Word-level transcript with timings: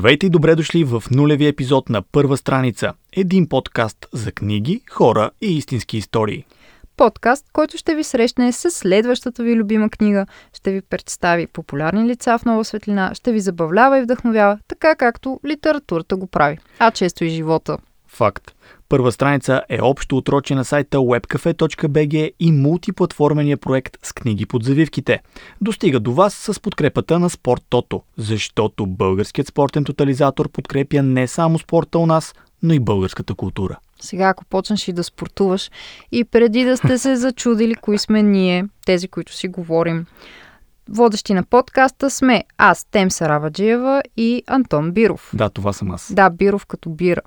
Здравейте 0.00 0.26
и 0.26 0.30
добре 0.30 0.54
дошли 0.54 0.84
в 0.84 1.02
нулеви 1.10 1.46
епизод 1.46 1.88
на 1.88 2.02
Първа 2.02 2.36
страница. 2.36 2.92
Един 3.12 3.48
подкаст 3.48 4.06
за 4.12 4.32
книги, 4.32 4.80
хора 4.90 5.30
и 5.40 5.56
истински 5.56 5.96
истории. 5.96 6.44
Подкаст, 6.96 7.46
който 7.52 7.76
ще 7.76 7.94
ви 7.94 8.04
срещне 8.04 8.52
с 8.52 8.70
следващата 8.70 9.42
ви 9.42 9.56
любима 9.56 9.90
книга, 9.90 10.26
ще 10.52 10.72
ви 10.72 10.82
представи 10.82 11.46
популярни 11.46 12.08
лица 12.08 12.38
в 12.38 12.44
нова 12.44 12.64
светлина, 12.64 13.10
ще 13.14 13.32
ви 13.32 13.40
забавлява 13.40 13.98
и 13.98 14.02
вдъхновява, 14.02 14.58
така 14.68 14.94
както 14.94 15.40
литературата 15.46 16.16
го 16.16 16.26
прави, 16.26 16.58
а 16.78 16.90
често 16.90 17.24
и 17.24 17.28
живота. 17.28 17.78
Факт. 18.08 18.52
Първа 18.90 19.12
страница 19.12 19.62
е 19.68 19.78
общо 19.82 20.16
отроче 20.16 20.54
на 20.54 20.64
сайта 20.64 20.98
webcafe.bg 20.98 22.32
и 22.40 22.52
мултиплатформения 22.52 23.56
проект 23.56 23.98
с 24.02 24.12
книги 24.12 24.46
под 24.46 24.64
завивките. 24.64 25.20
Достига 25.60 26.00
до 26.00 26.12
вас 26.12 26.34
с 26.34 26.60
подкрепата 26.60 27.18
на 27.18 27.30
Спорт 27.30 27.62
Тото, 27.68 28.02
защото 28.16 28.86
българският 28.86 29.48
спортен 29.48 29.84
тотализатор 29.84 30.48
подкрепя 30.48 31.02
не 31.02 31.26
само 31.26 31.58
спорта 31.58 31.98
у 31.98 32.06
нас, 32.06 32.34
но 32.62 32.74
и 32.74 32.80
българската 32.80 33.34
култура. 33.34 33.78
Сега, 34.00 34.28
ако 34.28 34.44
почнеш 34.44 34.88
и 34.88 34.92
да 34.92 35.04
спортуваш 35.04 35.70
и 36.12 36.24
преди 36.24 36.64
да 36.64 36.76
сте 36.76 36.98
се 36.98 37.16
зачудили 37.16 37.74
кои 37.74 37.98
сме 37.98 38.22
ние, 38.22 38.66
тези, 38.86 39.08
които 39.08 39.34
си 39.34 39.48
говорим, 39.48 40.06
Водещи 40.88 41.34
на 41.34 41.42
подкаста 41.42 42.10
сме 42.10 42.44
аз, 42.58 42.86
Тем 42.90 43.10
Сараваджиева 43.10 44.02
и 44.16 44.42
Антон 44.46 44.92
Биров. 44.92 45.30
Да, 45.34 45.50
това 45.50 45.72
съм 45.72 45.90
аз. 45.90 46.14
Да, 46.14 46.30
Биров 46.30 46.66
като 46.66 46.90
бира 46.90 47.20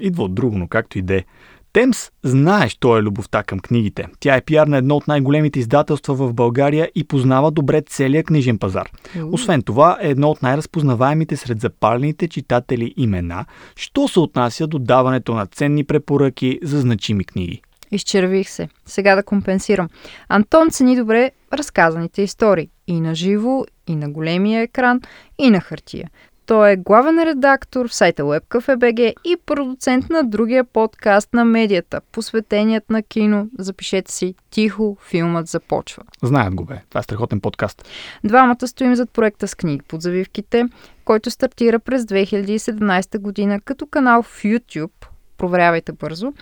идва 0.00 0.24
от 0.24 0.34
друго, 0.34 0.58
но 0.58 0.68
както 0.68 0.98
и 0.98 1.02
де. 1.02 1.24
Темс 1.72 2.10
знае, 2.22 2.68
що 2.68 2.98
е 2.98 3.02
любовта 3.02 3.42
към 3.42 3.58
книгите. 3.58 4.06
Тя 4.20 4.36
е 4.36 4.40
пиар 4.40 4.66
на 4.66 4.76
едно 4.76 4.96
от 4.96 5.08
най-големите 5.08 5.58
издателства 5.58 6.14
в 6.14 6.34
България 6.34 6.90
и 6.94 7.04
познава 7.04 7.50
добре 7.50 7.82
целия 7.82 8.24
книжен 8.24 8.58
пазар. 8.58 8.90
Освен 9.32 9.62
това 9.62 9.98
е 10.02 10.10
едно 10.10 10.30
от 10.30 10.42
най-разпознаваемите 10.42 11.36
сред 11.36 11.60
запалените 11.60 12.28
читатели 12.28 12.94
имена, 12.96 13.44
що 13.74 14.08
се 14.08 14.20
отнася 14.20 14.66
до 14.66 14.78
даването 14.78 15.34
на 15.34 15.46
ценни 15.46 15.84
препоръки 15.84 16.58
за 16.62 16.80
значими 16.80 17.24
книги. 17.24 17.62
Изчервих 17.90 18.50
се. 18.50 18.68
Сега 18.86 19.16
да 19.16 19.22
компенсирам. 19.22 19.88
Антон 20.28 20.70
цени 20.70 20.96
добре 20.96 21.30
разказаните 21.52 22.22
истории. 22.22 22.68
И 22.86 23.00
на 23.00 23.14
живо, 23.14 23.64
и 23.86 23.96
на 23.96 24.10
големия 24.10 24.62
екран, 24.62 25.00
и 25.38 25.50
на 25.50 25.60
хартия. 25.60 26.10
Той 26.46 26.70
е 26.70 26.76
главен 26.76 27.22
редактор 27.22 27.88
в 27.88 27.94
сайта 27.94 28.22
WebCafe.bg 28.22 29.14
и 29.24 29.36
продуцент 29.46 30.10
на 30.10 30.24
другия 30.24 30.64
подкаст 30.64 31.34
на 31.34 31.44
медията, 31.44 32.00
посветеният 32.12 32.90
на 32.90 33.02
кино. 33.02 33.48
Запишете 33.58 34.12
си 34.12 34.34
Тихо, 34.50 34.96
филмът 35.08 35.48
започва. 35.48 36.02
Знаят 36.22 36.54
го 36.54 36.64
бе. 36.64 36.80
Това 36.88 36.98
е 36.98 37.02
страхотен 37.02 37.40
подкаст. 37.40 37.88
Двамата 38.24 38.66
стоим 38.68 38.94
зад 38.94 39.10
проекта 39.10 39.48
с 39.48 39.54
книги 39.54 39.82
под 39.88 40.02
завивките, 40.02 40.64
който 41.04 41.30
стартира 41.30 41.78
през 41.78 42.02
2017 42.02 43.18
година 43.18 43.60
като 43.60 43.86
канал 43.86 44.22
в 44.22 44.42
YouTube, 44.42 45.06
проверявайте 45.38 45.92
бързо, 45.92 46.32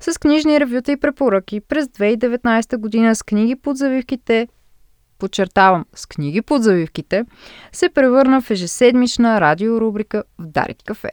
с 0.00 0.20
книжни 0.20 0.60
ревюта 0.60 0.92
и 0.92 0.96
препоръки 0.96 1.60
през 1.60 1.86
2019 1.86 2.76
година 2.76 3.16
с 3.16 3.22
книги 3.22 3.56
под 3.56 3.76
завивките 3.76 4.48
подчертавам, 5.24 5.84
с 5.94 6.06
книги 6.06 6.42
под 6.42 6.62
завивките, 6.62 7.24
се 7.72 7.88
превърна 7.88 8.40
в 8.40 8.50
ежеседмична 8.50 9.40
радиорубрика 9.40 10.24
в 10.38 10.46
Дарик 10.46 10.76
кафе. 10.84 11.10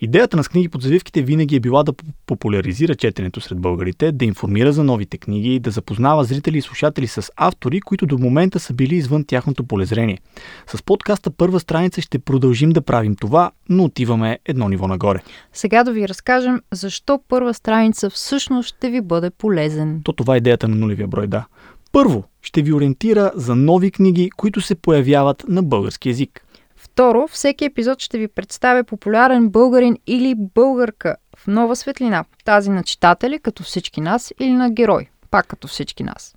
Идеята 0.00 0.36
на 0.36 0.44
с 0.44 0.48
книги 0.48 0.68
под 0.68 0.82
завивките 0.82 1.22
винаги 1.22 1.56
е 1.56 1.60
била 1.60 1.82
да 1.82 1.92
популяризира 2.26 2.94
четенето 2.94 3.40
сред 3.40 3.58
българите, 3.58 4.12
да 4.12 4.24
информира 4.24 4.72
за 4.72 4.84
новите 4.84 5.18
книги 5.18 5.54
и 5.54 5.60
да 5.60 5.70
запознава 5.70 6.24
зрители 6.24 6.58
и 6.58 6.62
слушатели 6.62 7.06
с 7.06 7.30
автори, 7.36 7.80
които 7.80 8.06
до 8.06 8.18
момента 8.18 8.60
са 8.60 8.74
били 8.74 8.94
извън 8.94 9.24
тяхното 9.24 9.64
полезрение. 9.64 10.18
С 10.66 10.82
подкаста 10.82 11.30
първа 11.30 11.60
страница 11.60 12.00
ще 12.00 12.18
продължим 12.18 12.70
да 12.70 12.82
правим 12.82 13.16
това, 13.16 13.50
но 13.68 13.84
отиваме 13.84 14.38
едно 14.44 14.68
ниво 14.68 14.88
нагоре. 14.88 15.22
Сега 15.52 15.84
да 15.84 15.92
ви 15.92 16.08
разкажем 16.08 16.60
защо 16.72 17.20
първа 17.28 17.54
страница 17.54 18.10
всъщност 18.10 18.68
ще 18.68 18.90
ви 18.90 19.00
бъде 19.00 19.30
полезен. 19.30 20.00
То 20.04 20.12
това 20.12 20.34
е 20.34 20.38
идеята 20.38 20.68
на 20.68 20.76
нулевия 20.76 21.08
брой, 21.08 21.26
да. 21.26 21.46
Първо, 21.92 22.24
ще 22.48 22.62
ви 22.62 22.72
ориентира 22.72 23.32
за 23.34 23.54
нови 23.54 23.90
книги, 23.90 24.30
които 24.30 24.60
се 24.60 24.74
появяват 24.74 25.44
на 25.48 25.62
български 25.62 26.08
язик. 26.08 26.44
Второ, 26.76 27.28
всеки 27.28 27.64
епизод 27.64 28.00
ще 28.00 28.18
ви 28.18 28.28
представя 28.28 28.84
популярен 28.84 29.48
българин 29.48 29.96
или 30.06 30.34
българка 30.36 31.16
в 31.36 31.46
нова 31.46 31.76
светлина. 31.76 32.24
Тази 32.44 32.70
на 32.70 32.82
читатели, 32.82 33.38
като 33.38 33.62
всички 33.62 34.00
нас, 34.00 34.32
или 34.40 34.52
на 34.52 34.70
герой, 34.70 35.08
пак 35.30 35.46
като 35.46 35.68
всички 35.68 36.02
нас. 36.02 36.34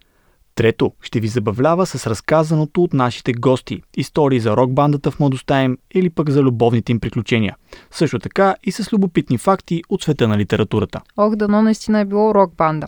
Трето, 0.56 0.92
ще 1.02 1.20
ви 1.20 1.28
забавлява 1.28 1.86
с 1.86 2.08
разказаното 2.08 2.84
от 2.84 2.94
нашите 2.94 3.34
гости, 3.34 3.82
истории 3.98 4.40
за 4.40 4.58
рок-бандата 4.58 5.12
в 5.12 5.20
младостта 5.20 5.64
им 5.64 5.78
или 5.96 6.10
пък 6.10 6.30
за 6.30 6.42
любовните 6.42 6.92
им 6.92 7.00
приключения. 7.00 7.56
Също 7.92 8.20
така 8.20 8.56
и 8.64 8.72
с 8.72 8.94
любопитни 8.94 9.38
факти 9.38 9.84
от 9.90 10.04
света 10.04 10.28
на 10.28 10.38
литературата. 10.38 11.02
Ох, 11.18 11.36
дано 11.36 11.62
наистина 11.62 12.00
е 12.00 12.06
било 12.06 12.36
рок-банда. 12.36 12.88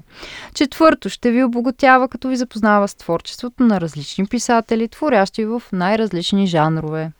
Четвърто, 0.53 1.09
ще 1.09 1.31
ви 1.31 1.43
обогатява, 1.43 2.07
като 2.07 2.27
ви 2.29 2.35
запознава 2.35 2.87
с 2.87 2.95
творчеството 2.95 3.63
на 3.63 3.81
различни 3.81 4.25
писатели, 4.25 4.87
творящи 4.87 5.45
в 5.45 5.63
най-различни 5.71 6.47
жанрове. 6.47 7.11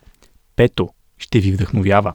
Пето, 0.56 0.88
ще 1.18 1.40
ви 1.40 1.52
вдъхновява. 1.52 2.12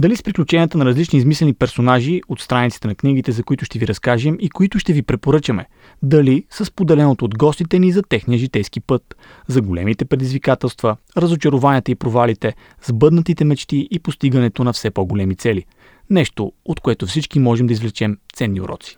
Дали 0.00 0.16
с 0.16 0.22
приключенията 0.22 0.78
на 0.78 0.84
различни 0.84 1.18
измислени 1.18 1.54
персонажи 1.54 2.20
от 2.28 2.40
страниците 2.40 2.88
на 2.88 2.94
книгите, 2.94 3.32
за 3.32 3.42
които 3.42 3.64
ще 3.64 3.78
ви 3.78 3.86
разкажем 3.88 4.36
и 4.40 4.50
които 4.50 4.78
ще 4.78 4.92
ви 4.92 5.02
препоръчаме. 5.02 5.66
Дали 6.02 6.44
с 6.50 6.70
поделеното 6.70 7.24
от 7.24 7.38
гостите 7.38 7.78
ни 7.78 7.92
за 7.92 8.02
техния 8.02 8.38
житейски 8.38 8.80
път, 8.80 9.16
за 9.48 9.60
големите 9.60 10.04
предизвикателства, 10.04 10.96
разочарованията 11.16 11.90
и 11.90 11.94
провалите, 11.94 12.54
сбъднатите 12.82 13.44
мечти 13.44 13.88
и 13.90 13.98
постигането 13.98 14.64
на 14.64 14.72
все 14.72 14.90
по-големи 14.90 15.36
цели. 15.36 15.64
Нещо, 16.10 16.52
от 16.64 16.80
което 16.80 17.06
всички 17.06 17.38
можем 17.38 17.66
да 17.66 17.72
извлечем 17.72 18.18
ценни 18.32 18.60
уроци. 18.60 18.96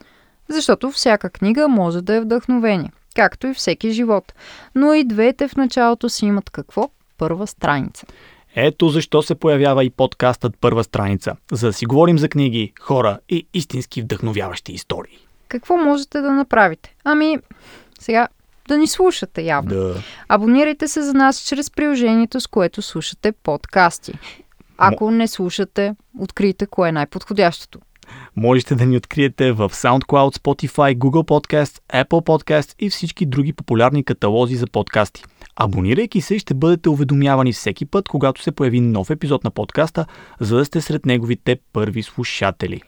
Защото 0.49 0.91
всяка 0.91 1.31
книга 1.31 1.69
може 1.69 2.03
да 2.03 2.15
е 2.15 2.21
вдъхновение, 2.21 2.93
както 3.17 3.47
и 3.47 3.55
всеки 3.55 3.91
живот. 3.91 4.33
Но 4.75 4.95
и 4.95 5.05
двете 5.05 5.49
в 5.49 5.57
началото 5.57 6.09
си 6.09 6.27
имат 6.27 6.51
какво? 6.51 6.91
Първа 7.19 7.47
страница. 7.47 8.07
Ето 8.57 8.89
защо 8.89 9.23
се 9.23 9.35
появява 9.35 9.85
и 9.85 9.91
подкастът 9.91 10.57
Първа 10.61 10.85
страница, 10.85 11.37
за 11.53 11.67
да 11.67 11.73
си 11.73 11.87
говорим 11.87 12.19
за 12.19 12.29
книги, 12.29 12.73
хора 12.81 13.19
и 13.29 13.47
истински 13.55 14.03
вдъхновяващи 14.03 14.73
истории. 14.73 15.19
Какво 15.49 15.77
можете 15.77 16.21
да 16.21 16.33
направите? 16.33 16.95
Ами, 17.05 17.39
сега 18.01 18.29
да 18.69 18.79
ни 18.79 18.87
слушате 18.87 19.43
явно. 19.43 19.71
Да. 19.71 19.95
Абонирайте 20.29 20.89
се 20.89 21.03
за 21.03 21.15
нас 21.15 21.39
чрез 21.39 21.71
приложението, 21.71 22.41
с 22.41 22.47
което 22.47 22.83
слушате 22.83 23.33
подкасти. 23.33 24.13
Ако 24.79 25.11
не 25.11 25.29
слушате, 25.29 25.95
открийте 26.19 26.67
кое 26.67 26.89
е 26.89 26.93
най-подходящото. 26.93 27.79
Можете 28.37 28.75
да 28.75 28.87
ни 28.87 28.97
откриете 28.97 29.53
в 29.53 29.71
SoundCloud, 29.71 30.37
Spotify, 30.37 30.99
Google 30.99 31.29
Podcast, 31.29 31.81
Apple 32.05 32.27
Podcast 32.27 32.75
и 32.79 32.91
всички 32.91 33.27
други 33.27 33.53
популярни 33.53 34.05
каталози 34.05 34.57
за 34.57 34.67
подкасти. 34.67 35.25
Абонирайки 35.57 36.21
се, 36.21 36.39
ще 36.39 36.55
бъдете 36.55 36.89
уведомявани 36.89 37.53
всеки 37.53 37.87
път, 37.87 38.09
когато 38.09 38.43
се 38.43 38.53
появи 38.53 38.81
нов 38.81 39.11
епизод 39.11 39.45
на 39.45 39.51
подкаста, 39.51 40.07
за 40.41 40.57
да 40.57 40.65
сте 40.65 40.81
сред 40.81 41.07
неговите 41.07 41.59
първи 41.73 42.03
слушатели. 42.03 42.83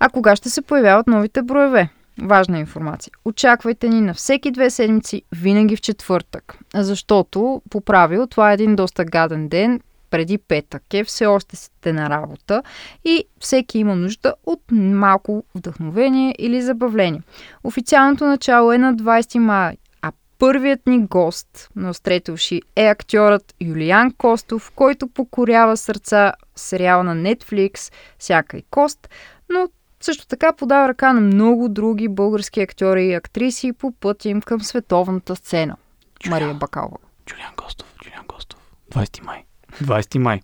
А 0.00 0.08
кога 0.08 0.36
ще 0.36 0.50
се 0.50 0.62
появяват 0.62 1.06
новите 1.06 1.42
броеве? 1.42 1.88
Важна 2.22 2.58
информация. 2.58 3.12
Очаквайте 3.24 3.88
ни 3.88 4.00
на 4.00 4.14
всеки 4.14 4.50
две 4.50 4.70
седмици, 4.70 5.22
винаги 5.32 5.76
в 5.76 5.80
четвъртък. 5.80 6.58
Защото, 6.74 7.62
по 7.70 7.80
правило, 7.80 8.26
това 8.26 8.50
е 8.50 8.54
един 8.54 8.76
доста 8.76 9.04
гаден 9.04 9.48
ден, 9.48 9.80
преди 10.10 10.38
петък 10.38 10.94
е, 10.94 11.04
все 11.04 11.26
още 11.26 11.56
сте 11.56 11.92
на 11.92 12.10
работа 12.10 12.62
и 13.04 13.24
всеки 13.40 13.78
има 13.78 13.96
нужда 13.96 14.34
от 14.46 14.60
малко 14.72 15.44
вдъхновение 15.54 16.34
или 16.38 16.62
забавление. 16.62 17.22
Официалното 17.64 18.26
начало 18.26 18.72
е 18.72 18.78
на 18.78 18.94
20 18.94 19.38
май, 19.38 19.76
а 20.02 20.12
първият 20.38 20.86
ни 20.86 21.06
гост 21.06 21.68
на 21.76 21.90
Острете 21.90 22.32
уши 22.32 22.62
е 22.76 22.86
актьорът 22.86 23.54
Юлиан 23.60 24.12
Костов, 24.12 24.72
който 24.74 25.08
покорява 25.08 25.76
сърца 25.76 26.32
сериал 26.56 27.02
на 27.02 27.16
Netflix 27.16 27.92
«Сяка 28.18 28.56
и 28.56 28.62
кост», 28.70 29.08
но 29.50 29.68
също 30.00 30.26
така 30.26 30.52
подава 30.52 30.88
ръка 30.88 31.12
на 31.12 31.20
много 31.20 31.68
други 31.68 32.08
български 32.08 32.60
актьори 32.60 33.06
и 33.06 33.14
актриси 33.14 33.72
по 33.72 33.92
пътя 33.92 34.28
им 34.28 34.40
към 34.40 34.60
световната 34.60 35.36
сцена. 35.36 35.76
Джулиан, 36.20 36.40
Мария 36.40 36.54
Бакалова. 36.54 36.98
Джулиан 37.26 37.54
Костов, 37.56 37.94
Джулиан 38.04 38.26
Костов. 38.26 38.60
20 38.92 39.24
май. 39.24 39.44
20 39.70 40.18
май. 40.18 40.40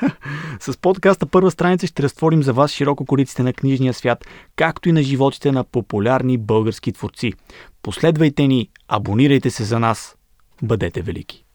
С 0.60 0.76
подкаста 0.76 1.26
първа 1.26 1.50
страница 1.50 1.86
ще 1.86 2.02
разтворим 2.02 2.42
за 2.42 2.52
вас 2.52 2.70
широко 2.70 3.04
кориците 3.04 3.42
на 3.42 3.52
книжния 3.52 3.94
свят, 3.94 4.24
както 4.56 4.88
и 4.88 4.92
на 4.92 5.02
животите 5.02 5.52
на 5.52 5.64
популярни 5.64 6.38
български 6.38 6.92
творци. 6.92 7.32
Последвайте 7.82 8.46
ни, 8.46 8.68
абонирайте 8.88 9.50
се 9.50 9.64
за 9.64 9.78
нас. 9.78 10.16
Бъдете 10.62 11.02
велики! 11.02 11.47